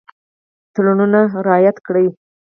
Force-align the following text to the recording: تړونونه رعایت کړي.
تړونونه 0.73 1.21
رعایت 1.45 1.77
کړي. 1.87 2.05